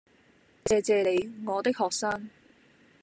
[0.65, 2.31] 謝謝你，我的學生